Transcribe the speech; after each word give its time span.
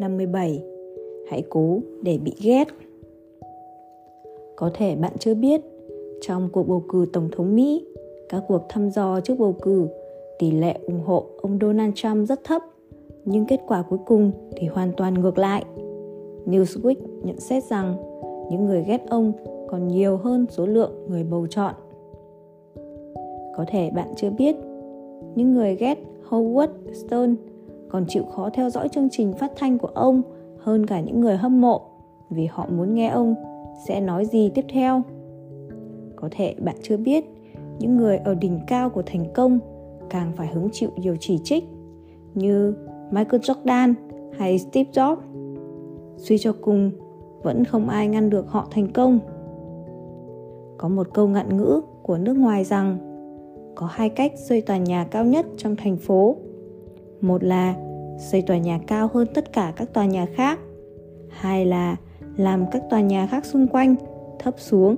57 0.00 0.62
Hãy 1.28 1.42
cố 1.48 1.80
để 2.02 2.18
bị 2.18 2.32
ghét. 2.42 2.64
Có 4.56 4.70
thể 4.74 4.96
bạn 4.96 5.12
chưa 5.18 5.34
biết 5.34 5.60
Trong 6.20 6.48
cuộc 6.52 6.68
bầu 6.68 6.82
cử 6.88 7.06
Tổng 7.12 7.28
thống 7.32 7.56
Mỹ 7.56 7.86
Các 8.28 8.44
cuộc 8.48 8.62
thăm 8.68 8.90
dò 8.90 9.20
trước 9.20 9.34
bầu 9.38 9.54
cử 9.62 9.88
Tỷ 10.38 10.50
lệ 10.50 10.78
ủng 10.86 11.00
hộ 11.04 11.26
ông 11.42 11.58
Donald 11.60 11.92
Trump 11.94 12.28
rất 12.28 12.44
thấp 12.44 12.62
Nhưng 13.24 13.46
kết 13.46 13.60
quả 13.66 13.82
cuối 13.82 13.98
cùng 14.06 14.32
thì 14.56 14.66
hoàn 14.66 14.92
toàn 14.96 15.14
ngược 15.14 15.38
lại. 15.38 15.64
Newsweek 16.46 16.94
nhận 17.22 17.40
xét 17.40 17.64
rằng 17.64 17.96
những 18.50 18.64
người 18.64 18.84
ghét 18.86 19.00
ông 19.08 19.32
còn 19.68 19.88
nhiều 19.88 20.16
hơn 20.16 20.46
số 20.50 20.66
lượng 20.66 20.92
người 21.08 21.24
bầu 21.24 21.46
chọn. 21.46 21.74
Có 23.56 23.64
thể 23.68 23.90
bạn 23.94 24.08
chưa 24.16 24.30
biết, 24.30 24.56
những 25.34 25.54
người 25.54 25.76
ghét 25.76 25.98
Howard 26.28 26.68
Stern 26.92 27.36
còn 27.90 28.04
chịu 28.08 28.24
khó 28.24 28.50
theo 28.50 28.70
dõi 28.70 28.88
chương 28.88 29.08
trình 29.10 29.32
phát 29.32 29.52
thanh 29.56 29.78
của 29.78 29.88
ông 29.94 30.22
hơn 30.58 30.86
cả 30.86 31.00
những 31.00 31.20
người 31.20 31.36
hâm 31.36 31.60
mộ 31.60 31.82
vì 32.30 32.46
họ 32.46 32.66
muốn 32.70 32.94
nghe 32.94 33.08
ông 33.08 33.34
sẽ 33.86 34.00
nói 34.00 34.24
gì 34.24 34.50
tiếp 34.54 34.64
theo. 34.68 35.02
Có 36.16 36.28
thể 36.30 36.54
bạn 36.58 36.76
chưa 36.82 36.96
biết, 36.96 37.24
những 37.78 37.96
người 37.96 38.16
ở 38.16 38.34
đỉnh 38.34 38.60
cao 38.66 38.90
của 38.90 39.02
thành 39.06 39.24
công 39.34 39.58
càng 40.10 40.32
phải 40.36 40.46
hứng 40.46 40.68
chịu 40.72 40.90
nhiều 40.96 41.16
chỉ 41.20 41.38
trích 41.44 41.64
như 42.34 42.74
Michael 43.10 43.40
Jordan 43.40 43.94
hay 44.38 44.58
Steve 44.58 44.90
Jobs. 44.92 45.16
Suy 46.16 46.38
cho 46.38 46.52
cùng, 46.60 46.90
vẫn 47.42 47.64
không 47.64 47.88
ai 47.88 48.08
ngăn 48.08 48.30
được 48.30 48.48
họ 48.48 48.68
thành 48.70 48.92
công. 48.92 49.18
Có 50.78 50.88
một 50.88 51.08
câu 51.14 51.28
ngạn 51.28 51.56
ngữ 51.56 51.80
của 52.02 52.18
nước 52.18 52.36
ngoài 52.36 52.64
rằng 52.64 52.98
có 53.74 53.86
hai 53.86 54.08
cách 54.08 54.32
xây 54.48 54.60
tòa 54.60 54.76
nhà 54.76 55.04
cao 55.10 55.24
nhất 55.24 55.46
trong 55.56 55.76
thành 55.76 55.96
phố. 55.96 56.36
Một 57.20 57.44
là 57.44 57.74
xây 58.18 58.42
tòa 58.42 58.56
nhà 58.56 58.80
cao 58.86 59.08
hơn 59.14 59.28
tất 59.34 59.52
cả 59.52 59.72
các 59.76 59.92
tòa 59.92 60.04
nhà 60.04 60.26
khác. 60.34 60.58
Hai 61.30 61.66
là 61.66 61.96
làm 62.36 62.64
các 62.70 62.82
tòa 62.90 63.00
nhà 63.00 63.26
khác 63.26 63.44
xung 63.44 63.66
quanh 63.66 63.94
thấp 64.38 64.54
xuống. 64.58 64.96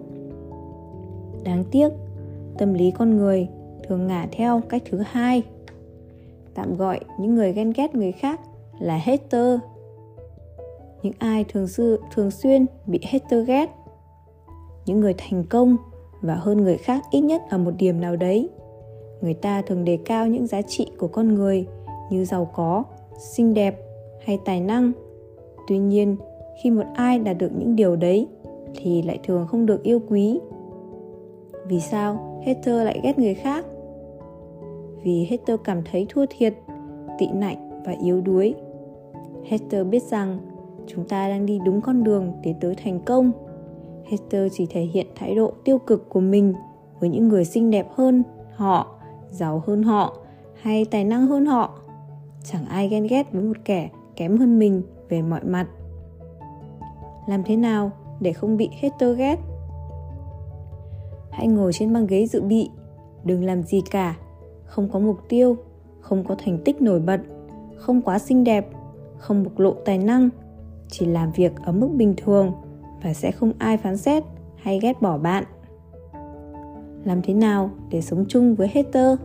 Đáng 1.45 1.65
tiếc, 1.71 1.89
tâm 2.59 2.75
lý 2.75 2.91
con 2.91 3.17
người 3.17 3.49
thường 3.89 4.07
ngả 4.07 4.29
theo 4.33 4.61
cách 4.69 4.83
thứ 4.91 5.03
hai. 5.07 5.43
Tạm 6.55 6.77
gọi 6.77 7.01
những 7.21 7.35
người 7.35 7.53
ghen 7.53 7.73
ghét 7.77 7.95
người 7.95 8.13
khác 8.13 8.41
là 8.81 8.97
hater. 8.97 9.59
Những 11.03 11.15
ai 11.19 11.45
thường 11.45 11.69
sư 11.69 12.01
thường 12.15 12.31
xuyên 12.31 12.67
bị 12.87 13.01
hater 13.03 13.47
ghét. 13.47 13.71
Những 14.87 15.01
người 15.01 15.15
thành 15.19 15.45
công 15.45 15.77
và 16.21 16.35
hơn 16.35 16.59
người 16.59 16.77
khác 16.77 17.03
ít 17.11 17.21
nhất 17.21 17.43
ở 17.51 17.59
một 17.59 17.73
điểm 17.79 18.01
nào 18.01 18.17
đấy 18.17 18.49
người 19.23 19.35
ta 19.35 19.63
thường 19.63 19.85
đề 19.85 19.99
cao 20.05 20.27
những 20.27 20.47
giá 20.47 20.63
trị 20.63 20.87
của 20.99 21.09
con 21.09 21.35
người 21.35 21.67
như 22.11 22.25
giàu 22.25 22.45
có, 22.55 22.85
xinh 23.19 23.55
đẹp 23.55 23.79
hay 24.25 24.39
tài 24.45 24.61
năng. 24.61 24.93
Tuy 25.69 25.79
nhiên, 25.79 26.17
khi 26.63 26.71
một 26.71 26.85
ai 26.95 27.19
đạt 27.19 27.39
được 27.39 27.51
những 27.59 27.77
điều 27.77 27.97
đấy 27.97 28.29
thì 28.75 29.03
lại 29.03 29.19
thường 29.25 29.47
không 29.47 29.67
được 29.67 29.83
yêu 29.83 30.01
quý. 30.09 30.41
Vì 31.67 31.81
sao 31.81 32.43
hater 32.47 32.85
lại 32.85 33.01
ghét 33.03 33.19
người 33.19 33.35
khác? 33.35 33.67
Vì 35.03 35.25
hater 35.31 35.61
cảm 35.65 35.83
thấy 35.91 36.07
thua 36.09 36.27
thiệt, 36.31 36.55
tị 37.19 37.27
nạnh 37.35 37.83
và 37.87 37.93
yếu 38.05 38.21
đuối. 38.21 38.55
Hater 39.51 39.87
biết 39.87 40.03
rằng 40.03 40.39
chúng 40.87 41.09
ta 41.09 41.29
đang 41.29 41.47
đi 41.47 41.61
đúng 41.65 41.81
con 41.81 42.05
đường 42.05 42.33
để 42.43 42.55
tới 42.61 42.75
thành 42.85 43.01
công. 43.01 43.33
Hater 44.11 44.53
chỉ 44.53 44.67
thể 44.67 44.81
hiện 44.81 45.07
thái 45.15 45.35
độ 45.35 45.53
tiêu 45.65 45.79
cực 45.79 46.09
của 46.09 46.21
mình 46.21 46.55
với 47.01 47.09
những 47.09 47.29
người 47.29 47.45
xinh 47.45 47.71
đẹp 47.71 47.87
hơn 47.95 48.23
họ, 48.55 48.99
giàu 49.31 49.63
hơn 49.67 49.83
họ 49.83 50.17
hay 50.55 50.85
tài 50.85 51.05
năng 51.05 51.27
hơn 51.27 51.47
họ 51.47 51.79
chẳng 52.45 52.67
ai 52.67 52.89
ghen 52.89 53.07
ghét 53.07 53.33
với 53.33 53.43
một 53.43 53.57
kẻ 53.65 53.91
kém 54.17 54.37
hơn 54.37 54.59
mình 54.59 54.83
về 55.09 55.23
mọi 55.23 55.45
mặt. 55.45 55.67
Làm 57.27 57.43
thế 57.45 57.57
nào 57.57 57.91
để 58.21 58.33
không 58.33 58.57
bị 58.57 58.71
hater 58.83 59.19
ghét? 59.19 59.37
Hãy 61.31 61.47
ngồi 61.47 61.73
trên 61.73 61.93
băng 61.93 62.07
ghế 62.07 62.27
dự 62.27 62.43
bị, 62.43 62.71
đừng 63.25 63.45
làm 63.45 63.63
gì 63.63 63.83
cả. 63.91 64.17
Không 64.65 64.89
có 64.93 64.99
mục 64.99 65.17
tiêu, 65.29 65.57
không 66.01 66.25
có 66.25 66.35
thành 66.45 66.59
tích 66.65 66.83
nổi 66.83 67.01
bật, 67.01 67.21
không 67.77 68.03
quá 68.03 68.19
xinh 68.19 68.45
đẹp, 68.45 68.69
không 69.19 69.45
bộc 69.45 69.59
lộ 69.59 69.75
tài 69.85 69.99
năng, 69.99 70.29
chỉ 70.89 71.07
làm 71.07 71.33
việc 71.33 71.53
ở 71.65 71.73
mức 71.73 71.89
bình 71.97 72.15
thường 72.17 72.53
và 73.03 73.15
sẽ 73.15 73.33
không 73.33 73.53
ai 73.59 73.77
phán 73.77 73.97
xét 73.97 74.25
hay 74.57 74.79
ghét 74.83 75.03
bỏ 75.03 75.19
bạn. 75.19 75.45
Làm 77.05 77.23
thế 77.23 77.35
nào 77.35 77.71
để 77.91 78.01
sống 78.01 78.25
chung 78.29 78.55
với 78.55 78.69
hater? 78.69 79.19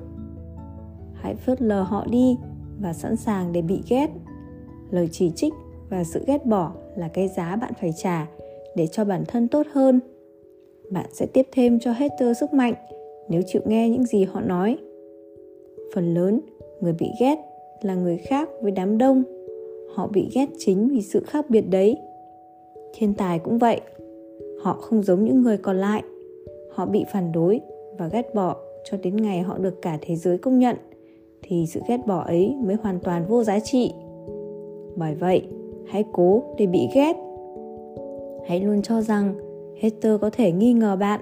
Hãy 1.14 1.36
phớt 1.36 1.62
lờ 1.62 1.84
họ 1.84 2.06
đi 2.10 2.38
và 2.82 2.94
sẵn 2.94 3.16
sàng 3.16 3.54
để 3.54 3.62
bị 3.62 3.82
ghét. 3.90 4.10
Lời 4.92 5.10
chỉ 5.12 5.32
trích 5.36 5.54
và 5.90 6.04
sự 6.04 6.24
ghét 6.28 6.46
bỏ 6.46 6.72
là 6.96 7.08
cái 7.08 7.28
giá 7.28 7.56
bạn 7.56 7.74
phải 7.82 7.94
trả 7.98 8.28
để 8.76 8.88
cho 8.88 9.06
bản 9.06 9.24
thân 9.28 9.48
tốt 9.48 9.68
hơn. 9.72 10.00
Bạn 10.92 11.06
sẽ 11.14 11.26
tiếp 11.26 11.48
thêm 11.52 11.80
cho 11.80 11.92
hater 11.92 12.38
sức 12.40 12.54
mạnh 12.54 12.74
nếu 13.30 13.42
chịu 13.48 13.62
nghe 13.66 13.90
những 13.90 14.06
gì 14.06 14.24
họ 14.24 14.42
nói. 14.42 14.78
Phần 15.94 16.14
lớn 16.14 16.40
người 16.82 16.94
bị 17.00 17.08
ghét 17.20 17.36
là 17.82 17.96
người 17.96 18.18
khác 18.18 18.50
với 18.62 18.72
đám 18.72 18.98
đông. 18.98 19.24
Họ 19.96 20.08
bị 20.08 20.30
ghét 20.36 20.50
chính 20.58 20.88
vì 20.88 21.02
sự 21.02 21.24
khác 21.28 21.50
biệt 21.50 21.62
đấy. 21.62 21.98
Thiên 22.94 23.14
tài 23.14 23.40
cũng 23.40 23.58
vậy. 23.58 23.82
Họ 24.62 24.74
không 24.74 25.04
giống 25.04 25.26
những 25.26 25.42
người 25.42 25.58
còn 25.58 25.78
lại. 25.78 26.04
Họ 26.72 26.86
bị 26.86 27.06
phản 27.14 27.32
đối 27.32 27.62
và 27.98 28.08
ghét 28.08 28.36
bỏ 28.36 28.56
cho 28.84 28.98
đến 28.98 29.18
ngày 29.18 29.42
họ 29.42 29.58
được 29.58 29.82
cả 29.82 29.98
thế 30.02 30.16
giới 30.16 30.38
công 30.38 30.60
nhận 30.60 30.76
thì 31.48 31.66
sự 31.68 31.82
ghét 31.88 31.98
bỏ 32.08 32.24
ấy 32.24 32.56
mới 32.64 32.76
hoàn 32.84 33.00
toàn 33.00 33.26
vô 33.28 33.44
giá 33.44 33.60
trị. 33.60 33.94
Bởi 34.96 35.16
vậy, 35.16 35.48
hãy 35.88 36.04
cố 36.12 36.44
để 36.58 36.66
bị 36.66 36.88
ghét. 36.94 37.14
Hãy 38.48 38.60
luôn 38.62 38.82
cho 38.82 39.02
rằng 39.02 39.36
hater 39.82 40.22
có 40.22 40.30
thể 40.30 40.52
nghi 40.52 40.74
ngờ 40.74 40.96
bạn, 40.96 41.20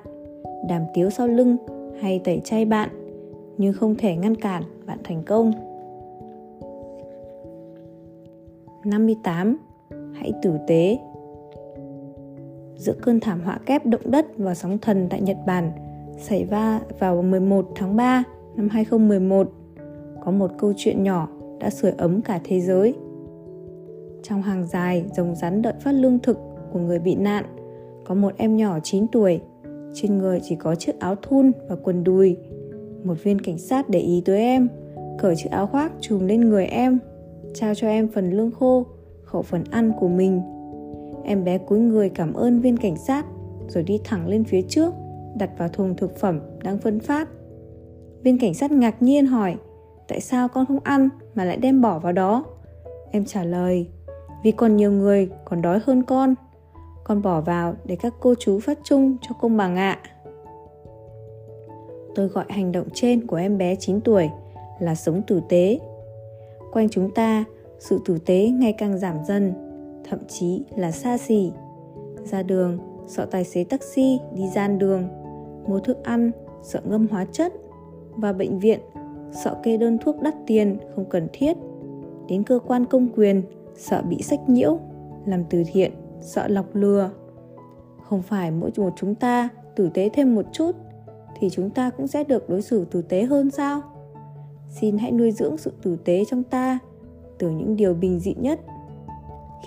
đàm 0.69 0.81
tiếu 0.93 1.09
sau 1.09 1.27
lưng 1.27 1.57
hay 1.99 2.19
tẩy 2.19 2.41
chay 2.43 2.65
bạn, 2.65 2.89
nhưng 3.57 3.73
không 3.73 3.95
thể 3.95 4.15
ngăn 4.15 4.35
cản 4.35 4.63
bạn 4.85 4.97
thành 5.03 5.23
công. 5.25 5.51
58. 8.85 9.57
Hãy 10.13 10.33
tử 10.41 10.57
tế. 10.67 10.97
Giữa 12.75 12.93
cơn 13.01 13.19
thảm 13.19 13.41
họa 13.41 13.59
kép 13.65 13.85
động 13.85 14.01
đất 14.11 14.25
và 14.37 14.55
sóng 14.55 14.77
thần 14.77 15.07
tại 15.09 15.21
Nhật 15.21 15.37
Bản 15.45 15.71
xảy 16.17 16.43
ra 16.43 16.79
vào 16.99 17.21
11 17.21 17.65
tháng 17.75 17.95
3 17.95 18.23
năm 18.55 18.69
2011 18.69 19.47
có 20.25 20.31
một 20.31 20.51
câu 20.57 20.73
chuyện 20.77 21.03
nhỏ 21.03 21.27
đã 21.59 21.69
sưởi 21.69 21.91
ấm 21.97 22.21
cả 22.21 22.39
thế 22.43 22.61
giới. 22.61 22.93
Trong 24.23 24.41
hàng 24.41 24.67
dài 24.67 25.05
rồng 25.17 25.35
rắn 25.35 25.61
đợi 25.61 25.73
phát 25.79 25.91
lương 25.91 26.19
thực 26.19 26.37
của 26.73 26.79
người 26.79 26.99
bị 26.99 27.15
nạn, 27.15 27.45
có 28.05 28.15
một 28.15 28.33
em 28.37 28.57
nhỏ 28.57 28.79
9 28.83 29.07
tuổi, 29.07 29.41
trên 29.93 30.17
người 30.17 30.39
chỉ 30.43 30.55
có 30.55 30.75
chiếc 30.75 30.99
áo 30.99 31.15
thun 31.15 31.51
và 31.69 31.75
quần 31.75 32.03
đùi. 32.03 32.37
Một 33.03 33.23
viên 33.23 33.41
cảnh 33.41 33.57
sát 33.57 33.89
để 33.89 33.99
ý 33.99 34.21
tới 34.25 34.39
em, 34.39 34.67
cởi 35.19 35.35
chiếc 35.35 35.49
áo 35.51 35.67
khoác 35.67 35.91
trùm 36.01 36.27
lên 36.27 36.41
người 36.41 36.65
em, 36.65 36.99
trao 37.53 37.75
cho 37.75 37.87
em 37.87 38.07
phần 38.07 38.31
lương 38.31 38.51
khô, 38.51 38.85
khẩu 39.23 39.41
phần 39.41 39.63
ăn 39.71 39.91
của 39.99 40.07
mình. 40.07 40.41
Em 41.23 41.43
bé 41.43 41.57
cúi 41.57 41.79
người 41.79 42.09
cảm 42.09 42.33
ơn 42.33 42.59
viên 42.59 42.77
cảnh 42.77 42.97
sát, 42.97 43.25
rồi 43.67 43.83
đi 43.83 43.99
thẳng 44.03 44.27
lên 44.27 44.43
phía 44.43 44.61
trước, 44.61 44.93
đặt 45.37 45.49
vào 45.57 45.69
thùng 45.69 45.95
thực 45.95 46.17
phẩm 46.17 46.39
đang 46.63 46.77
phân 46.77 46.99
phát. 46.99 47.29
Viên 48.23 48.39
cảnh 48.39 48.53
sát 48.53 48.71
ngạc 48.71 49.01
nhiên 49.01 49.25
hỏi, 49.25 49.55
tại 50.07 50.21
sao 50.21 50.47
con 50.47 50.65
không 50.65 50.79
ăn 50.83 51.09
mà 51.35 51.45
lại 51.45 51.57
đem 51.57 51.81
bỏ 51.81 51.99
vào 51.99 52.11
đó? 52.11 52.43
Em 53.11 53.25
trả 53.25 53.43
lời, 53.43 53.89
vì 54.43 54.51
còn 54.51 54.77
nhiều 54.77 54.91
người 54.91 55.29
còn 55.45 55.61
đói 55.61 55.79
hơn 55.85 56.03
con. 56.03 56.35
Con 57.03 57.21
bỏ 57.21 57.41
vào 57.41 57.75
để 57.85 57.95
các 57.95 58.13
cô 58.19 58.33
chú 58.39 58.59
phát 58.59 58.79
chung 58.83 59.17
cho 59.21 59.35
công 59.41 59.57
bằng 59.57 59.75
ạ. 59.75 59.99
Tôi 62.15 62.27
gọi 62.27 62.45
hành 62.49 62.71
động 62.71 62.87
trên 62.93 63.27
của 63.27 63.37
em 63.37 63.57
bé 63.57 63.75
9 63.75 64.01
tuổi 64.01 64.29
là 64.79 64.95
sống 64.95 65.21
tử 65.27 65.41
tế. 65.49 65.79
Quanh 66.71 66.89
chúng 66.89 67.11
ta, 67.11 67.43
sự 67.79 68.01
tử 68.05 68.17
tế 68.25 68.47
ngày 68.47 68.73
càng 68.73 68.97
giảm 68.97 69.17
dần, 69.27 69.53
thậm 70.09 70.19
chí 70.27 70.63
là 70.75 70.91
xa 70.91 71.17
xỉ. 71.17 71.51
Ra 72.23 72.43
đường, 72.43 72.79
sợ 73.07 73.25
tài 73.25 73.43
xế 73.43 73.63
taxi 73.63 74.19
đi 74.33 74.47
gian 74.55 74.79
đường, 74.79 75.07
mua 75.67 75.79
thức 75.79 76.03
ăn, 76.03 76.31
sợ 76.63 76.81
ngâm 76.83 77.07
hóa 77.07 77.25
chất 77.31 77.53
và 78.09 78.33
bệnh 78.33 78.59
viện 78.59 78.79
sợ 79.31 79.55
kê 79.63 79.77
đơn 79.77 79.97
thuốc 79.97 80.21
đắt 80.21 80.35
tiền, 80.47 80.77
không 80.95 81.05
cần 81.09 81.27
thiết. 81.33 81.57
Đến 82.29 82.43
cơ 82.43 82.59
quan 82.67 82.85
công 82.85 83.07
quyền, 83.15 83.41
sợ 83.75 84.01
bị 84.09 84.21
sách 84.21 84.49
nhiễu, 84.49 84.79
làm 85.25 85.43
từ 85.49 85.63
thiện, 85.67 85.91
sợ 86.21 86.47
lọc 86.47 86.65
lừa. 86.75 87.09
Không 88.03 88.21
phải 88.21 88.51
mỗi 88.51 88.71
một 88.77 88.93
chúng 88.95 89.15
ta 89.15 89.49
tử 89.75 89.89
tế 89.93 90.09
thêm 90.13 90.35
một 90.35 90.45
chút, 90.51 90.71
thì 91.39 91.49
chúng 91.49 91.69
ta 91.69 91.89
cũng 91.89 92.07
sẽ 92.07 92.23
được 92.23 92.49
đối 92.49 92.61
xử 92.61 92.85
tử 92.85 93.01
tế 93.01 93.23
hơn 93.23 93.51
sao? 93.51 93.81
Xin 94.69 94.97
hãy 94.97 95.11
nuôi 95.11 95.31
dưỡng 95.31 95.57
sự 95.57 95.73
tử 95.81 95.97
tế 96.05 96.23
trong 96.25 96.43
ta 96.43 96.79
từ 97.37 97.49
những 97.49 97.75
điều 97.75 97.93
bình 97.93 98.19
dị 98.19 98.35
nhất. 98.37 98.59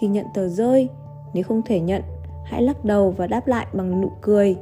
Khi 0.00 0.06
nhận 0.06 0.26
tờ 0.34 0.49
rơi, 0.49 0.88
nếu 1.34 1.44
không 1.44 1.62
thể 1.66 1.81
nhận, 1.81 2.02
hãy 2.44 2.62
lắc 2.62 2.84
đầu 2.84 3.11
và 3.11 3.26
đáp 3.26 3.49
lại 3.49 3.66
bằng 3.72 4.00
nụ 4.00 4.11
cười. 4.20 4.56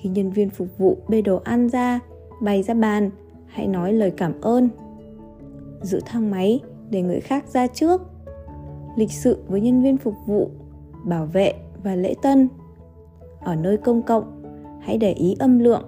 Khi 0.00 0.08
nhân 0.08 0.30
viên 0.30 0.50
phục 0.50 0.68
vụ 0.78 0.96
bê 1.08 1.22
đồ 1.22 1.40
ăn 1.44 1.68
ra, 1.68 2.00
bày 2.42 2.62
ra 2.62 2.74
bàn 2.74 3.10
hãy 3.56 3.66
nói 3.66 3.92
lời 3.92 4.12
cảm 4.16 4.40
ơn. 4.40 4.68
Giữ 5.82 6.00
thang 6.06 6.30
máy 6.30 6.60
để 6.90 7.02
người 7.02 7.20
khác 7.20 7.48
ra 7.48 7.66
trước. 7.66 8.00
Lịch 8.96 9.12
sự 9.12 9.38
với 9.48 9.60
nhân 9.60 9.82
viên 9.82 9.96
phục 9.96 10.14
vụ, 10.26 10.50
bảo 11.04 11.26
vệ 11.26 11.52
và 11.82 11.94
lễ 11.94 12.14
tân. 12.22 12.48
Ở 13.40 13.54
nơi 13.54 13.76
công 13.76 14.02
cộng, 14.02 14.42
hãy 14.80 14.98
để 14.98 15.12
ý 15.12 15.36
âm 15.38 15.58
lượng, 15.58 15.82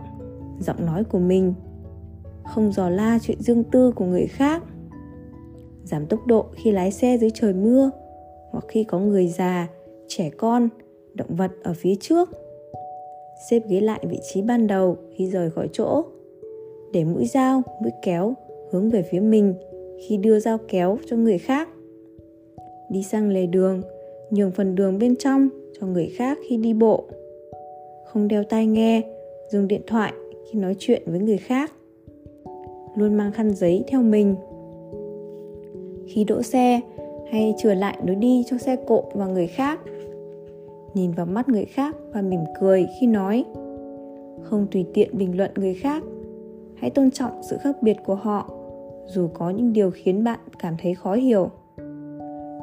giọng 0.60 0.86
nói 0.86 1.04
của 1.04 1.18
mình. 1.18 1.54
Không 2.44 2.72
dò 2.72 2.88
la 2.88 3.18
chuyện 3.22 3.42
riêng 3.42 3.64
tư 3.64 3.92
của 3.92 4.04
người 4.04 4.26
khác. 4.26 4.62
Giảm 5.84 6.06
tốc 6.06 6.26
độ 6.26 6.46
khi 6.54 6.72
lái 6.72 6.90
xe 6.90 7.18
dưới 7.18 7.30
trời 7.34 7.52
mưa 7.52 7.90
hoặc 8.50 8.64
khi 8.68 8.84
có 8.84 8.98
người 8.98 9.28
già, 9.28 9.68
trẻ 10.08 10.30
con, 10.30 10.68
động 11.14 11.36
vật 11.36 11.50
ở 11.62 11.74
phía 11.76 11.94
trước. 12.00 12.30
Xếp 13.50 13.62
ghế 13.68 13.80
lại 13.80 14.04
vị 14.08 14.20
trí 14.32 14.42
ban 14.42 14.66
đầu 14.66 14.96
khi 15.16 15.30
rời 15.30 15.50
khỏi 15.50 15.68
chỗ 15.72 16.04
để 16.92 17.04
mũi 17.04 17.26
dao, 17.26 17.62
mũi 17.82 17.90
kéo 18.02 18.34
hướng 18.70 18.90
về 18.90 19.02
phía 19.02 19.20
mình 19.20 19.54
khi 20.06 20.16
đưa 20.16 20.40
dao 20.40 20.58
kéo 20.68 20.98
cho 21.06 21.16
người 21.16 21.38
khác. 21.38 21.68
Đi 22.90 23.02
sang 23.02 23.30
lề 23.30 23.46
đường, 23.46 23.82
nhường 24.30 24.50
phần 24.50 24.74
đường 24.74 24.98
bên 24.98 25.16
trong 25.16 25.48
cho 25.80 25.86
người 25.86 26.06
khác 26.16 26.38
khi 26.48 26.56
đi 26.56 26.74
bộ. 26.74 27.04
Không 28.04 28.28
đeo 28.28 28.44
tai 28.44 28.66
nghe, 28.66 29.02
dùng 29.50 29.68
điện 29.68 29.82
thoại 29.86 30.12
khi 30.50 30.58
nói 30.58 30.76
chuyện 30.78 31.02
với 31.06 31.20
người 31.20 31.38
khác. 31.38 31.72
Luôn 32.96 33.14
mang 33.14 33.32
khăn 33.32 33.54
giấy 33.54 33.84
theo 33.88 34.02
mình. 34.02 34.34
Khi 36.06 36.24
đỗ 36.24 36.42
xe, 36.42 36.80
hay 37.30 37.54
trở 37.58 37.74
lại 37.74 37.98
lối 38.06 38.16
đi 38.16 38.44
cho 38.46 38.58
xe 38.58 38.76
cộ 38.86 39.04
và 39.14 39.26
người 39.26 39.46
khác. 39.46 39.80
Nhìn 40.94 41.10
vào 41.10 41.26
mắt 41.26 41.48
người 41.48 41.64
khác 41.64 41.96
và 42.12 42.22
mỉm 42.22 42.40
cười 42.60 42.86
khi 43.00 43.06
nói. 43.06 43.44
Không 44.42 44.66
tùy 44.70 44.84
tiện 44.94 45.18
bình 45.18 45.36
luận 45.36 45.50
người 45.56 45.74
khác 45.74 46.02
hãy 46.80 46.90
tôn 46.90 47.10
trọng 47.10 47.42
sự 47.42 47.58
khác 47.58 47.76
biệt 47.82 47.96
của 48.04 48.14
họ, 48.14 48.50
dù 49.06 49.28
có 49.34 49.50
những 49.50 49.72
điều 49.72 49.90
khiến 49.90 50.24
bạn 50.24 50.38
cảm 50.58 50.74
thấy 50.82 50.94
khó 50.94 51.14
hiểu. 51.14 51.50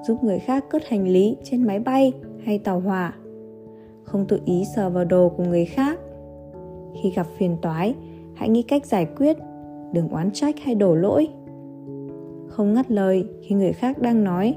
Giúp 0.07 0.23
người 0.23 0.39
khác 0.39 0.65
cất 0.69 0.83
hành 0.87 1.07
lý 1.07 1.37
trên 1.43 1.63
máy 1.63 1.79
bay 1.79 2.13
hay 2.43 2.59
tàu 2.59 2.79
hỏa. 2.79 3.15
Không 4.03 4.25
tự 4.27 4.39
ý 4.45 4.63
sờ 4.75 4.89
vào 4.89 5.05
đồ 5.05 5.29
của 5.37 5.43
người 5.43 5.65
khác. 5.65 5.99
Khi 7.01 7.11
gặp 7.15 7.27
phiền 7.37 7.57
toái, 7.61 7.95
hãy 8.35 8.49
nghĩ 8.49 8.61
cách 8.61 8.85
giải 8.85 9.07
quyết, 9.17 9.37
đừng 9.93 10.09
oán 10.09 10.31
trách 10.31 10.55
hay 10.59 10.75
đổ 10.75 10.95
lỗi. 10.95 11.27
Không 12.47 12.73
ngắt 12.73 12.91
lời 12.91 13.27
khi 13.41 13.55
người 13.55 13.73
khác 13.73 14.01
đang 14.01 14.23
nói. 14.23 14.55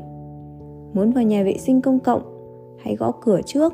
Muốn 0.93 1.11
vào 1.11 1.25
nhà 1.25 1.43
vệ 1.43 1.59
sinh 1.59 1.81
công 1.81 2.01
cộng, 2.01 2.23
hãy 2.79 2.97
gõ 2.97 3.13
cửa 3.21 3.41
trước. 3.47 3.73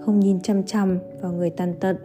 Không 0.00 0.20
nhìn 0.20 0.40
chằm 0.40 0.62
chằm 0.62 0.98
vào 1.22 1.32
người 1.32 1.50
tàn 1.50 1.74
tật 1.80 1.96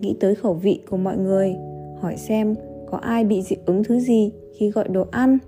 nghĩ 0.00 0.16
tới 0.20 0.34
khẩu 0.34 0.54
vị 0.54 0.80
của 0.90 0.96
mọi 0.96 1.16
người, 1.16 1.56
hỏi 2.00 2.16
xem 2.16 2.54
có 2.90 2.98
ai 2.98 3.24
bị 3.24 3.42
dị 3.42 3.56
ứng 3.66 3.84
thứ 3.84 4.00
gì 4.00 4.32
khi 4.58 4.70
gọi 4.70 4.88
đồ 4.88 5.04
ăn 5.10 5.38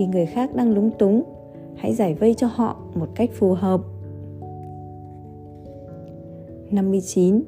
khi 0.00 0.06
người 0.06 0.26
khác 0.26 0.54
đang 0.54 0.74
lúng 0.74 0.90
túng, 0.98 1.22
hãy 1.76 1.94
giải 1.94 2.14
vây 2.14 2.34
cho 2.34 2.46
họ 2.46 2.76
một 2.94 3.08
cách 3.14 3.30
phù 3.34 3.54
hợp 3.54 3.80
59. 6.70 7.42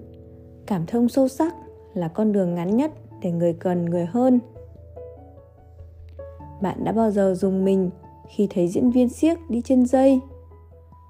Cảm 0.66 0.86
thông 0.86 1.08
sâu 1.08 1.28
sắc 1.28 1.54
là 1.94 2.08
con 2.08 2.32
đường 2.32 2.54
ngắn 2.54 2.76
nhất 2.76 2.92
để 3.22 3.30
người 3.30 3.52
cần 3.52 3.84
người 3.84 4.06
hơn. 4.06 4.40
Bạn 6.62 6.84
đã 6.84 6.92
bao 6.92 7.10
giờ 7.10 7.34
dùng 7.36 7.64
mình 7.64 7.90
khi 8.28 8.46
thấy 8.50 8.68
diễn 8.68 8.90
viên 8.90 9.08
siếc 9.08 9.38
đi 9.50 9.62
trên 9.64 9.86
dây? 9.86 10.20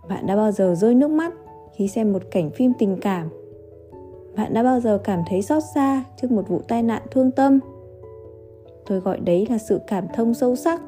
Bạn 0.08 0.26
đã 0.26 0.37
bao 0.37 0.53
giờ 0.53 0.75
rơi 0.75 0.94
nước 0.94 1.11
mắt 1.11 1.35
khi 1.76 1.88
xem 1.88 2.12
một 2.12 2.23
cảnh 2.31 2.50
phim 2.50 2.73
tình 2.79 2.97
cảm? 3.00 3.42
Bạn 4.37 4.55
đã 4.55 4.62
bao 4.62 4.81
giờ 4.81 4.99
cảm 5.05 5.23
thấy 5.29 5.43
xót 5.43 5.62
xa 5.75 6.05
trước 6.17 6.31
một 6.31 6.49
vụ 6.49 6.61
tai 6.69 6.82
nạn 6.82 7.02
thương 7.11 7.31
tâm? 7.31 7.61
Tôi 8.87 9.00
gọi 9.00 9.20
đấy 9.20 9.46
là 9.50 9.58
sự 9.58 9.81
cảm 9.87 10.06
thông 10.14 10.34
sâu 10.34 10.56
sắc. 10.56 10.81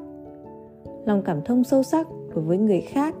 Lòng 1.05 1.21
cảm 1.25 1.41
thông 1.41 1.63
sâu 1.63 1.83
sắc 1.83 2.07
đối 2.35 2.43
với 2.43 2.57
người 2.57 2.81
khác 2.81 3.15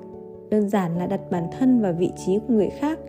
đơn 0.49 0.69
giản 0.69 0.97
là 0.97 1.07
đặt 1.07 1.21
bản 1.31 1.47
thân 1.59 1.81
vào 1.81 1.93
vị 1.93 2.11
trí 2.25 2.39
của 2.39 2.53
người 2.53 2.69
khác 2.69 2.99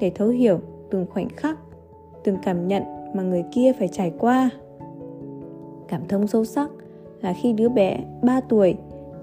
để 0.00 0.12
thấu 0.14 0.28
hiểu 0.28 0.58
từng 0.90 1.06
khoảnh 1.10 1.28
khắc, 1.28 1.58
từng 2.24 2.36
cảm 2.42 2.68
nhận 2.68 2.82
mà 3.14 3.22
người 3.22 3.44
kia 3.52 3.72
phải 3.78 3.88
trải 3.88 4.12
qua 4.18 4.50
cảm 5.88 6.08
thông 6.08 6.26
sâu 6.26 6.44
sắc 6.44 6.70
là 7.20 7.32
khi 7.32 7.52
đứa 7.52 7.68
bé 7.68 7.98
3 8.22 8.40
tuổi 8.40 8.76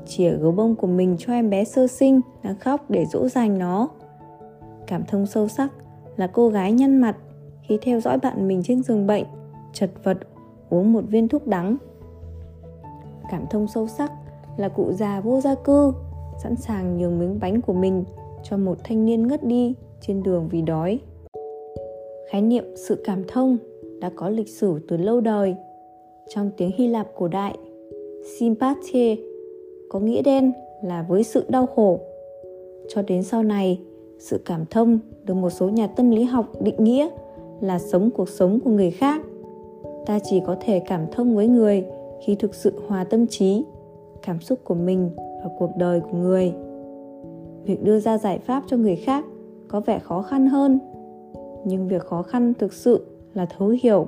chìa 0.05 0.31
gấu 0.31 0.51
bông 0.51 0.75
của 0.75 0.87
mình 0.87 1.15
cho 1.19 1.33
em 1.33 1.49
bé 1.49 1.63
sơ 1.63 1.87
sinh 1.87 2.21
đang 2.43 2.55
khóc 2.55 2.89
để 2.89 3.05
dỗ 3.05 3.27
dành 3.27 3.59
nó 3.59 3.89
cảm 4.87 5.03
thông 5.07 5.25
sâu 5.25 5.47
sắc 5.47 5.73
là 6.17 6.27
cô 6.27 6.49
gái 6.49 6.71
nhăn 6.71 6.97
mặt 6.97 7.15
khi 7.67 7.77
theo 7.81 7.99
dõi 7.99 8.17
bạn 8.17 8.47
mình 8.47 8.61
trên 8.65 8.83
giường 8.83 9.07
bệnh, 9.07 9.25
chật 9.73 9.89
vật, 10.03 10.17
uống 10.69 10.93
một 10.93 11.03
viên 11.07 11.27
thuốc 11.27 11.47
đắng. 11.47 11.77
Cảm 13.31 13.45
thông 13.49 13.67
sâu 13.67 13.87
sắc 13.87 14.11
là 14.57 14.69
cụ 14.69 14.91
già 14.91 15.21
vô 15.21 15.41
gia 15.41 15.55
cư, 15.55 15.93
sẵn 16.43 16.55
sàng 16.55 16.97
nhường 16.97 17.19
miếng 17.19 17.39
bánh 17.39 17.61
của 17.61 17.73
mình 17.73 18.03
cho 18.43 18.57
một 18.57 18.77
thanh 18.83 19.05
niên 19.05 19.27
ngất 19.27 19.43
đi 19.43 19.73
trên 20.01 20.23
đường 20.23 20.47
vì 20.51 20.61
đói. 20.61 20.99
Khái 22.31 22.41
niệm 22.41 22.63
sự 22.75 23.01
cảm 23.03 23.23
thông 23.27 23.57
đã 23.99 24.11
có 24.15 24.29
lịch 24.29 24.49
sử 24.49 24.79
từ 24.87 24.97
lâu 24.97 25.21
đời. 25.21 25.55
Trong 26.29 26.51
tiếng 26.57 26.71
hy 26.77 26.87
lạp 26.87 27.07
cổ 27.15 27.27
đại, 27.27 27.57
sympathie 28.39 29.15
có 29.89 29.99
nghĩa 29.99 30.21
đen 30.21 30.51
là 30.83 31.05
với 31.09 31.23
sự 31.23 31.45
đau 31.49 31.65
khổ. 31.65 31.99
Cho 32.89 33.01
đến 33.01 33.23
sau 33.23 33.43
này, 33.43 33.79
sự 34.19 34.41
cảm 34.45 34.65
thông 34.65 34.99
được 35.23 35.33
một 35.33 35.49
số 35.49 35.69
nhà 35.69 35.87
tâm 35.87 36.11
lý 36.11 36.23
học 36.23 36.45
định 36.61 36.83
nghĩa 36.83 37.09
là 37.61 37.79
sống 37.79 38.09
cuộc 38.11 38.29
sống 38.29 38.59
của 38.59 38.69
người 38.69 38.91
khác. 38.91 39.21
Ta 40.05 40.19
chỉ 40.19 40.41
có 40.45 40.55
thể 40.59 40.79
cảm 40.79 41.05
thông 41.11 41.35
với 41.35 41.47
người 41.47 41.85
khi 42.25 42.35
thực 42.35 42.55
sự 42.55 42.73
hòa 42.87 43.03
tâm 43.03 43.27
trí, 43.27 43.65
cảm 44.21 44.41
xúc 44.41 44.59
của 44.63 44.75
mình 44.75 45.09
và 45.15 45.49
cuộc 45.59 45.71
đời 45.77 45.99
của 45.99 46.17
người. 46.17 46.53
Việc 47.63 47.83
đưa 47.83 47.99
ra 47.99 48.17
giải 48.17 48.39
pháp 48.39 48.63
cho 48.67 48.77
người 48.77 48.95
khác 48.95 49.25
có 49.67 49.79
vẻ 49.79 49.99
khó 49.99 50.21
khăn 50.21 50.47
hơn, 50.47 50.79
nhưng 51.65 51.87
việc 51.87 52.01
khó 52.01 52.21
khăn 52.21 52.53
thực 52.59 52.73
sự 52.73 53.07
là 53.33 53.45
thấu 53.45 53.73
hiểu. 53.81 54.07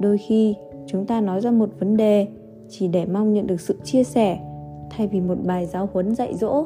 Đôi 0.00 0.18
khi, 0.18 0.54
chúng 0.86 1.06
ta 1.06 1.20
nói 1.20 1.40
ra 1.40 1.50
một 1.50 1.70
vấn 1.78 1.96
đề 1.96 2.26
chỉ 2.68 2.88
để 2.88 3.06
mong 3.06 3.32
nhận 3.32 3.46
được 3.46 3.60
sự 3.60 3.76
chia 3.84 4.04
sẻ 4.04 4.38
thay 4.90 5.06
vì 5.06 5.20
một 5.20 5.38
bài 5.46 5.66
giáo 5.66 5.88
huấn 5.92 6.14
dạy 6.14 6.34
dỗ. 6.34 6.64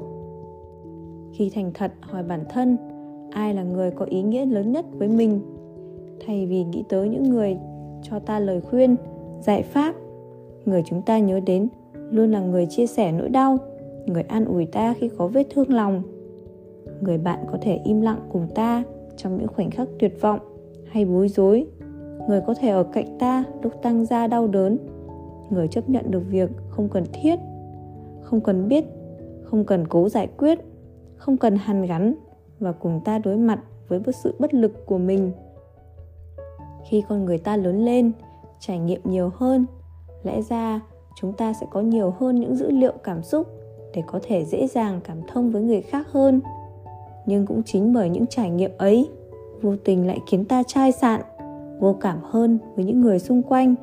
Khi 1.33 1.51
thành 1.55 1.71
thật 1.75 1.93
hỏi 2.01 2.23
bản 2.23 2.45
thân 2.49 2.77
ai 3.35 3.55
là 3.55 3.63
người 3.63 3.91
có 3.91 4.05
ý 4.05 4.23
nghĩa 4.23 4.47
lớn 4.47 4.73
nhất 4.73 4.85
với 4.93 5.09
mình? 5.09 5.41
Thay 6.27 6.47
vì 6.47 6.65
nghĩ 6.65 6.85
tới 6.89 7.09
những 7.09 7.31
người 7.31 7.57
cho 8.03 8.19
ta 8.19 8.39
lời 8.39 8.61
khuyên, 8.61 8.97
giải 9.41 9.63
pháp, 9.63 9.95
người 10.65 10.83
chúng 10.87 11.03
ta 11.03 11.19
nhớ 11.19 11.41
đến 11.41 11.69
luôn 12.11 12.31
là 12.31 12.41
người 12.41 12.67
chia 12.67 12.87
sẻ 12.87 13.13
nỗi 13.13 13.29
đau, 13.29 13.59
người 14.07 14.23
an 14.23 14.45
ủi 14.45 14.67
ta 14.67 14.95
khi 14.99 15.11
có 15.19 15.27
vết 15.27 15.47
thương 15.51 15.73
lòng. 15.73 16.03
Người 17.01 17.19
bạn 17.19 17.39
có 17.53 17.59
thể 17.63 17.81
im 17.85 18.01
lặng 18.01 18.21
cùng 18.33 18.47
ta 18.55 18.83
trong 19.17 19.39
những 19.39 19.49
khoảnh 19.49 19.71
khắc 19.71 19.89
tuyệt 19.99 20.21
vọng 20.21 20.41
hay 20.87 21.05
bối 21.05 21.29
rối. 21.29 21.67
Người 22.29 22.41
có 22.47 22.55
thể 22.55 22.69
ở 22.69 22.83
cạnh 22.83 23.19
ta 23.19 23.45
lúc 23.63 23.73
tăng 23.83 24.05
ra 24.05 24.27
đau 24.27 24.47
đớn. 24.47 24.79
Người 25.51 25.69
chấp 25.69 25.91
nhận 25.91 26.11
được 26.11 26.23
việc 26.31 26.51
không 26.69 26.89
cần 26.89 27.05
thiết, 27.13 27.39
không 28.23 28.41
cần 28.41 28.69
biết, 28.69 28.85
không 29.43 29.65
cần 29.65 29.87
cố 29.87 30.09
giải 30.09 30.29
quyết, 30.39 30.59
không 31.17 31.37
cần 31.37 31.57
hàn 31.57 31.83
gắn 31.83 32.15
và 32.61 32.73
cùng 32.73 33.01
ta 33.05 33.19
đối 33.19 33.37
mặt 33.37 33.61
với 33.89 34.01
sự 34.25 34.35
bất 34.39 34.55
lực 34.55 34.87
của 34.87 34.99
mình. 34.99 35.33
Khi 36.89 37.03
con 37.09 37.25
người 37.25 37.39
ta 37.39 37.57
lớn 37.57 37.85
lên, 37.85 38.13
trải 38.61 38.79
nghiệm 38.79 39.01
nhiều 39.05 39.31
hơn, 39.35 39.67
lẽ 40.23 40.43
ra 40.43 40.81
chúng 41.17 41.33
ta 41.33 41.53
sẽ 41.53 41.67
có 41.71 41.81
nhiều 41.81 42.15
hơn 42.19 42.41
những 42.41 42.57
dữ 42.57 42.71
liệu 42.71 42.93
cảm 43.05 43.23
xúc 43.23 43.47
để 43.95 44.03
có 44.07 44.21
thể 44.23 44.45
dễ 44.45 44.67
dàng 44.67 45.01
cảm 45.05 45.19
thông 45.29 45.51
với 45.51 45.63
người 45.63 45.83
khác 45.83 46.13
hơn. 46.13 46.41
Nhưng 47.27 47.47
cũng 47.47 47.63
chính 47.63 47.93
bởi 47.93 48.11
những 48.11 48.27
trải 48.27 48.51
nghiệm 48.51 48.71
ấy, 48.79 49.11
vô 49.63 49.77
tình 49.85 50.07
lại 50.07 50.19
khiến 50.27 50.45
ta 50.45 50.63
chai 50.63 50.93
sạn, 50.93 51.21
vô 51.81 51.97
cảm 52.01 52.19
hơn 52.23 52.59
với 52.77 52.85
những 52.85 53.01
người 53.01 53.19
xung 53.19 53.43
quanh, 53.43 53.75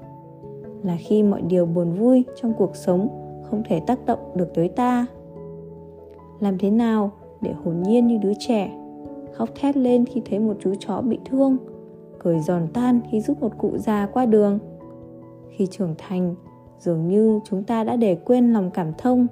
là 0.83 0.97
khi 0.99 1.23
mọi 1.23 1.41
điều 1.41 1.65
buồn 1.65 1.93
vui 1.93 2.23
trong 2.41 2.53
cuộc 2.57 2.75
sống 2.75 3.07
không 3.49 3.63
thể 3.65 3.81
tác 3.87 4.05
động 4.05 4.19
được 4.35 4.53
tới 4.53 4.67
ta. 4.67 5.05
Làm 6.39 6.57
thế 6.57 6.69
nào 6.69 7.11
để 7.41 7.53
hồn 7.63 7.81
nhiên 7.81 8.07
như 8.07 8.17
đứa 8.17 8.33
trẻ. 8.39 8.71
Khóc 9.33 9.49
thét 9.55 9.77
lên 9.77 10.05
khi 10.05 10.21
thấy 10.29 10.39
một 10.39 10.57
chú 10.61 10.73
chó 10.79 11.01
bị 11.01 11.19
thương, 11.25 11.57
cười 12.19 12.39
giòn 12.39 12.67
tan 12.73 12.99
khi 13.11 13.21
giúp 13.21 13.41
một 13.41 13.57
cụ 13.57 13.77
già 13.77 14.07
qua 14.13 14.25
đường. 14.25 14.59
Khi 15.49 15.67
trưởng 15.71 15.95
thành, 15.97 16.35
dường 16.79 17.07
như 17.07 17.39
chúng 17.45 17.63
ta 17.63 17.83
đã 17.83 17.95
để 17.95 18.15
quên 18.15 18.53
lòng 18.53 18.71
cảm 18.71 18.93
thông. 18.97 19.27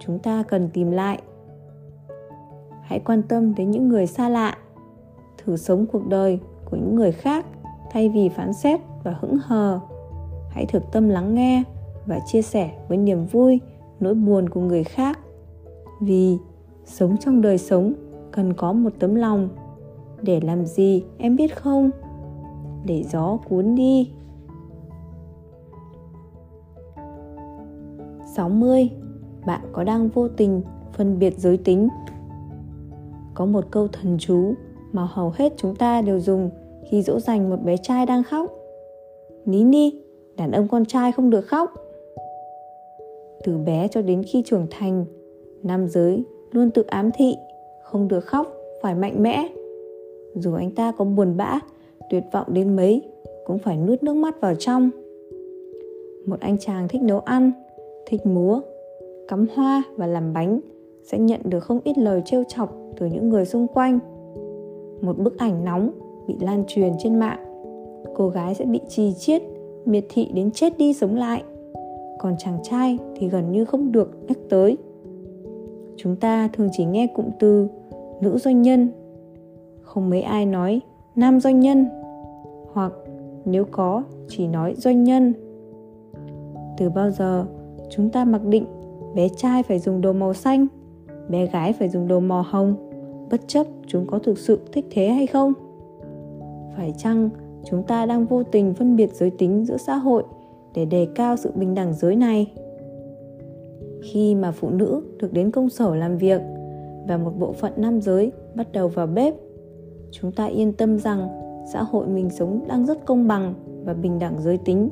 Chúng 0.00 0.18
ta 0.18 0.42
cần 0.48 0.68
tìm 0.72 0.90
lại. 0.90 1.22
Hãy 2.82 3.00
quan 3.00 3.22
tâm 3.22 3.54
đến 3.54 3.70
những 3.70 3.88
người 3.88 4.06
xa 4.06 4.28
lạ, 4.28 4.58
thử 5.38 5.56
sống 5.56 5.86
cuộc 5.92 6.06
đời 6.08 6.38
của 6.70 6.76
những 6.76 6.94
người 6.94 7.12
khác 7.12 7.46
thay 7.90 8.08
vì 8.08 8.28
phán 8.28 8.52
xét 8.52 8.80
và 9.04 9.16
hững 9.20 9.38
hờ. 9.42 9.80
Hãy 10.50 10.66
thực 10.66 10.82
tâm 10.92 11.08
lắng 11.08 11.34
nghe 11.34 11.62
và 12.06 12.20
chia 12.26 12.42
sẻ 12.42 12.70
với 12.88 12.98
niềm 12.98 13.26
vui, 13.26 13.60
nỗi 14.00 14.14
buồn 14.14 14.48
của 14.48 14.60
người 14.60 14.84
khác. 14.84 15.18
Vì 16.00 16.38
sống 16.84 17.16
trong 17.16 17.40
đời 17.40 17.58
sống, 17.58 17.92
cần 18.30 18.52
có 18.52 18.72
một 18.72 18.92
tấm 18.98 19.14
lòng. 19.14 19.48
Để 20.22 20.40
làm 20.40 20.66
gì, 20.66 21.04
em 21.18 21.36
biết 21.36 21.56
không? 21.56 21.90
Để 22.84 23.04
gió 23.12 23.38
cuốn 23.48 23.74
đi. 23.74 24.10
60. 28.36 28.90
bạn 29.46 29.60
có 29.72 29.84
đang 29.84 30.08
vô 30.08 30.28
tình 30.28 30.62
phân 30.92 31.18
biệt 31.18 31.38
giới 31.38 31.56
tính? 31.56 31.88
Có 33.34 33.46
một 33.46 33.64
câu 33.70 33.88
thần 33.88 34.16
chú 34.18 34.54
mà 34.92 35.08
hầu 35.10 35.32
hết 35.34 35.52
chúng 35.56 35.76
ta 35.76 36.02
đều 36.02 36.20
dùng 36.20 36.50
khi 36.90 37.02
dỗ 37.02 37.20
dành 37.20 37.50
một 37.50 37.62
bé 37.64 37.76
trai 37.76 38.06
đang 38.06 38.22
khóc. 38.22 38.52
Nín 39.44 39.70
đi 39.70 40.02
đàn 40.36 40.52
ông 40.52 40.68
con 40.68 40.84
trai 40.84 41.12
không 41.12 41.30
được 41.30 41.40
khóc. 41.40 41.74
Từ 43.44 43.58
bé 43.58 43.88
cho 43.88 44.02
đến 44.02 44.22
khi 44.22 44.42
trưởng 44.46 44.66
thành, 44.70 45.04
nam 45.62 45.88
giới 45.88 46.24
luôn 46.52 46.70
tự 46.70 46.82
ám 46.82 47.10
thị, 47.14 47.34
không 47.82 48.08
được 48.08 48.20
khóc, 48.20 48.52
phải 48.82 48.94
mạnh 48.94 49.22
mẽ. 49.22 49.48
Dù 50.34 50.54
anh 50.54 50.70
ta 50.70 50.92
có 50.92 51.04
buồn 51.04 51.36
bã, 51.36 51.60
tuyệt 52.10 52.22
vọng 52.32 52.46
đến 52.52 52.76
mấy, 52.76 53.02
cũng 53.44 53.58
phải 53.58 53.76
nuốt 53.76 54.02
nước 54.02 54.16
mắt 54.16 54.40
vào 54.40 54.54
trong. 54.54 54.90
Một 56.26 56.40
anh 56.40 56.58
chàng 56.58 56.88
thích 56.88 57.02
nấu 57.02 57.18
ăn, 57.18 57.52
thích 58.06 58.26
múa, 58.26 58.60
cắm 59.28 59.46
hoa 59.54 59.82
và 59.96 60.06
làm 60.06 60.32
bánh, 60.32 60.60
sẽ 61.02 61.18
nhận 61.18 61.40
được 61.44 61.60
không 61.60 61.80
ít 61.84 61.98
lời 61.98 62.22
trêu 62.24 62.44
chọc 62.48 62.76
từ 62.98 63.06
những 63.06 63.28
người 63.28 63.44
xung 63.44 63.66
quanh. 63.66 63.98
Một 65.00 65.18
bức 65.18 65.38
ảnh 65.38 65.64
nóng 65.64 65.90
bị 66.28 66.34
lan 66.40 66.64
truyền 66.68 66.92
trên 66.98 67.18
mạng, 67.18 67.38
cô 68.14 68.28
gái 68.28 68.54
sẽ 68.54 68.64
bị 68.64 68.80
trì 68.88 69.12
chiết, 69.12 69.42
miệt 69.84 70.04
thị 70.08 70.30
đến 70.34 70.50
chết 70.50 70.78
đi 70.78 70.92
sống 70.92 71.16
lại. 71.16 71.42
Còn 72.18 72.34
chàng 72.38 72.58
trai 72.62 72.98
thì 73.16 73.28
gần 73.28 73.52
như 73.52 73.64
không 73.64 73.92
được 73.92 74.10
nhắc 74.28 74.38
tới 74.48 74.76
chúng 76.02 76.16
ta 76.16 76.48
thường 76.52 76.68
chỉ 76.72 76.84
nghe 76.84 77.06
cụm 77.06 77.26
từ 77.38 77.68
nữ 78.20 78.38
doanh 78.38 78.62
nhân. 78.62 78.88
Không 79.82 80.10
mấy 80.10 80.22
ai 80.22 80.46
nói 80.46 80.80
nam 81.16 81.40
doanh 81.40 81.60
nhân, 81.60 81.86
hoặc 82.72 82.92
nếu 83.44 83.64
có, 83.70 84.02
chỉ 84.28 84.46
nói 84.46 84.74
doanh 84.76 85.04
nhân. 85.04 85.34
Từ 86.78 86.90
bao 86.90 87.10
giờ 87.10 87.46
chúng 87.90 88.10
ta 88.10 88.24
mặc 88.24 88.44
định 88.44 88.64
bé 89.14 89.28
trai 89.28 89.62
phải 89.62 89.78
dùng 89.78 90.00
đồ 90.00 90.12
màu 90.12 90.34
xanh, 90.34 90.66
bé 91.28 91.46
gái 91.46 91.72
phải 91.72 91.88
dùng 91.88 92.08
đồ 92.08 92.20
màu 92.20 92.42
hồng? 92.42 92.74
Bất 93.30 93.48
chấp 93.48 93.66
chúng 93.86 94.06
có 94.06 94.18
thực 94.18 94.38
sự 94.38 94.60
thích 94.72 94.86
thế 94.90 95.08
hay 95.08 95.26
không? 95.26 95.52
Phải 96.76 96.94
chăng 96.98 97.30
chúng 97.64 97.82
ta 97.82 98.06
đang 98.06 98.26
vô 98.26 98.42
tình 98.42 98.74
phân 98.74 98.96
biệt 98.96 99.14
giới 99.14 99.30
tính 99.30 99.64
giữa 99.64 99.76
xã 99.76 99.94
hội 99.94 100.22
để 100.74 100.84
đề 100.84 101.06
cao 101.14 101.36
sự 101.36 101.50
bình 101.54 101.74
đẳng 101.74 101.94
giới 101.94 102.16
này? 102.16 102.52
Khi 104.02 104.34
mà 104.34 104.52
phụ 104.52 104.70
nữ 104.70 105.02
được 105.18 105.32
đến 105.32 105.50
công 105.50 105.68
sở 105.68 105.94
làm 105.94 106.18
việc 106.18 106.40
và 107.08 107.16
một 107.16 107.32
bộ 107.38 107.52
phận 107.52 107.72
nam 107.76 108.00
giới 108.00 108.32
bắt 108.54 108.72
đầu 108.72 108.88
vào 108.88 109.06
bếp. 109.06 109.34
Chúng 110.10 110.32
ta 110.32 110.46
yên 110.46 110.72
tâm 110.72 110.98
rằng 110.98 111.28
xã 111.72 111.82
hội 111.82 112.06
mình 112.06 112.30
sống 112.30 112.60
đang 112.68 112.86
rất 112.86 113.04
công 113.04 113.28
bằng 113.28 113.54
và 113.84 113.94
bình 113.94 114.18
đẳng 114.18 114.42
giới 114.42 114.58
tính. 114.58 114.88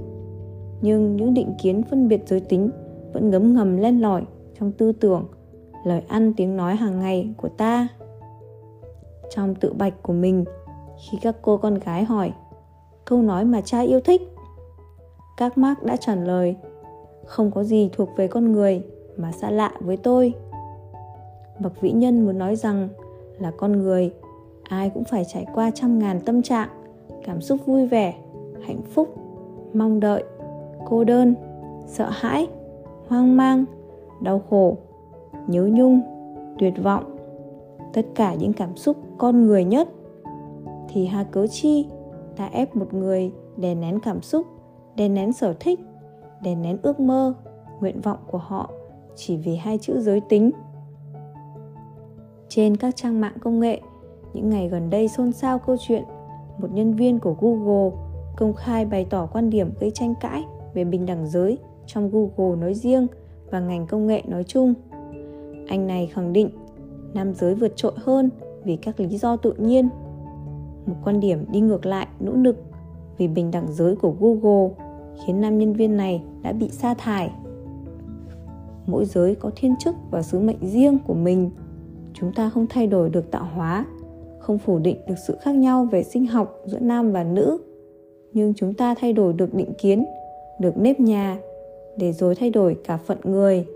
Nhưng 0.82 1.16
những 1.16 1.34
định 1.34 1.54
kiến 1.62 1.82
phân 1.82 2.08
biệt 2.08 2.22
giới 2.26 2.40
tính 2.40 2.70
vẫn 3.12 3.30
ngấm 3.30 3.54
ngầm 3.54 3.76
len 3.76 4.00
lỏi 4.00 4.22
trong 4.58 4.72
tư 4.72 4.92
tưởng, 4.92 5.24
lời 5.84 6.02
ăn 6.08 6.32
tiếng 6.36 6.56
nói 6.56 6.76
hàng 6.76 7.00
ngày 7.00 7.34
của 7.36 7.48
ta. 7.48 7.88
Trong 9.30 9.54
tự 9.54 9.72
bạch 9.72 10.02
của 10.02 10.12
mình, 10.12 10.44
khi 10.98 11.18
các 11.22 11.36
cô 11.42 11.56
con 11.56 11.74
gái 11.74 12.04
hỏi, 12.04 12.32
câu 13.04 13.22
nói 13.22 13.44
mà 13.44 13.60
cha 13.60 13.80
yêu 13.80 14.00
thích? 14.00 14.22
các 15.38 15.58
mark 15.58 15.82
đã 15.82 15.96
trả 15.96 16.14
lời, 16.14 16.56
không 17.26 17.50
có 17.50 17.64
gì 17.64 17.90
thuộc 17.92 18.08
về 18.16 18.28
con 18.28 18.52
người 18.52 18.82
mà 19.18 19.32
xa 19.32 19.50
lạ 19.50 19.72
với 19.80 19.96
tôi. 19.96 20.34
Bậc 21.58 21.80
vĩ 21.80 21.92
nhân 21.92 22.26
muốn 22.26 22.38
nói 22.38 22.56
rằng 22.56 22.88
là 23.38 23.50
con 23.50 23.72
người, 23.72 24.12
ai 24.62 24.90
cũng 24.90 25.04
phải 25.04 25.24
trải 25.24 25.46
qua 25.54 25.70
trăm 25.74 25.98
ngàn 25.98 26.20
tâm 26.20 26.42
trạng, 26.42 26.68
cảm 27.24 27.40
xúc 27.40 27.66
vui 27.66 27.86
vẻ, 27.86 28.14
hạnh 28.66 28.82
phúc, 28.82 29.08
mong 29.74 30.00
đợi, 30.00 30.24
cô 30.86 31.04
đơn, 31.04 31.34
sợ 31.86 32.08
hãi, 32.12 32.48
hoang 33.08 33.36
mang, 33.36 33.64
đau 34.20 34.42
khổ, 34.50 34.76
nhớ 35.46 35.68
nhung, 35.72 36.00
tuyệt 36.58 36.74
vọng. 36.82 37.16
Tất 37.92 38.06
cả 38.14 38.34
những 38.34 38.52
cảm 38.52 38.76
xúc 38.76 38.96
con 39.18 39.46
người 39.46 39.64
nhất. 39.64 39.88
Thì 40.88 41.06
hà 41.06 41.24
cớ 41.24 41.46
chi 41.46 41.86
ta 42.36 42.46
ép 42.52 42.76
một 42.76 42.94
người 42.94 43.32
đè 43.56 43.74
nén 43.74 44.00
cảm 44.00 44.22
xúc, 44.22 44.46
đè 44.96 45.08
nén 45.08 45.32
sở 45.32 45.54
thích, 45.60 45.80
đè 46.42 46.54
nén 46.54 46.78
ước 46.82 47.00
mơ, 47.00 47.34
nguyện 47.80 48.00
vọng 48.00 48.18
của 48.30 48.38
họ? 48.38 48.70
Chỉ 49.18 49.36
vì 49.36 49.56
hai 49.56 49.78
chữ 49.78 50.00
giới 50.00 50.20
tính. 50.20 50.50
Trên 52.48 52.76
các 52.76 52.96
trang 52.96 53.20
mạng 53.20 53.36
công 53.40 53.60
nghệ, 53.60 53.80
những 54.34 54.50
ngày 54.50 54.68
gần 54.68 54.90
đây 54.90 55.08
xôn 55.08 55.32
xao 55.32 55.58
câu 55.58 55.76
chuyện, 55.80 56.04
một 56.58 56.68
nhân 56.72 56.94
viên 56.94 57.18
của 57.18 57.36
google 57.40 57.96
công 58.36 58.54
khai 58.54 58.84
bày 58.84 59.06
tỏ 59.10 59.26
quan 59.26 59.50
điểm 59.50 59.70
gây 59.80 59.90
tranh 59.90 60.14
cãi 60.20 60.44
về 60.74 60.84
bình 60.84 61.06
đẳng 61.06 61.26
giới 61.26 61.58
trong 61.86 62.10
google 62.10 62.60
nói 62.60 62.74
riêng 62.74 63.06
và 63.50 63.60
ngành 63.60 63.86
công 63.86 64.06
nghệ 64.06 64.22
nói 64.26 64.44
chung. 64.44 64.74
Anh 65.68 65.86
này 65.86 66.06
khẳng 66.06 66.32
định, 66.32 66.50
nam 67.14 67.34
giới 67.34 67.54
vượt 67.54 67.76
trội 67.76 67.92
hơn 67.96 68.30
vì 68.64 68.76
các 68.76 69.00
lý 69.00 69.18
do 69.18 69.36
tự 69.36 69.52
nhiên. 69.52 69.88
Một 70.86 70.96
quan 71.04 71.20
điểm 71.20 71.44
đi 71.52 71.60
ngược 71.60 71.86
lại, 71.86 72.06
nỗ 72.20 72.32
lực 72.32 72.56
vì 73.18 73.28
bình 73.28 73.50
đẳng 73.50 73.72
giới 73.72 73.96
của 73.96 74.14
google 74.20 74.74
khiến 75.26 75.40
nam 75.40 75.58
nhân 75.58 75.72
viên 75.72 75.96
này 75.96 76.22
đã 76.42 76.52
bị 76.52 76.68
sa 76.68 76.94
thải 76.94 77.30
mỗi 78.88 79.04
giới 79.04 79.34
có 79.34 79.50
thiên 79.56 79.74
chức 79.80 79.94
và 80.10 80.22
sứ 80.22 80.38
mệnh 80.38 80.58
riêng 80.62 80.98
của 81.06 81.14
mình. 81.14 81.50
Chúng 82.14 82.32
ta 82.32 82.50
không 82.50 82.66
thay 82.70 82.86
đổi 82.86 83.10
được 83.10 83.30
tạo 83.30 83.48
hóa, 83.54 83.86
không 84.38 84.58
phủ 84.58 84.78
định 84.78 84.96
được 85.08 85.14
sự 85.26 85.36
khác 85.40 85.54
nhau 85.54 85.88
về 85.92 86.02
sinh 86.02 86.26
học 86.26 86.62
giữa 86.66 86.78
nam 86.78 87.12
và 87.12 87.24
nữ. 87.24 87.58
Nhưng 88.32 88.54
chúng 88.54 88.74
ta 88.74 88.94
thay 88.94 89.12
đổi 89.12 89.32
được 89.32 89.54
định 89.54 89.72
kiến, 89.78 90.04
được 90.60 90.78
nếp 90.78 91.00
nhà 91.00 91.38
để 91.96 92.12
rồi 92.12 92.34
thay 92.34 92.50
đổi 92.50 92.76
cả 92.84 92.96
phận 92.96 93.18
người. 93.24 93.66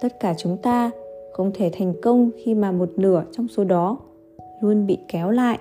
Tất 0.00 0.20
cả 0.20 0.34
chúng 0.38 0.56
ta 0.56 0.90
không 1.32 1.50
thể 1.54 1.70
thành 1.72 1.94
công 2.02 2.30
khi 2.44 2.54
mà 2.54 2.72
một 2.72 2.88
nửa 2.96 3.24
trong 3.32 3.48
số 3.48 3.64
đó 3.64 3.98
luôn 4.60 4.86
bị 4.86 4.98
kéo 5.08 5.30
lại. 5.30 5.58